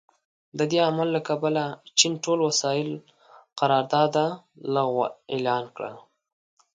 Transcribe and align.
د 0.57 0.59
دې 0.71 0.79
عمل 0.89 1.07
له 1.15 1.21
کبله 1.29 1.63
چین 1.99 2.13
ټول 2.23 2.39
وسايلو 2.49 2.97
قرارداد 3.59 4.13
لغوه 4.73 5.07
اعلان 5.33 5.63
کړ. 5.75 5.81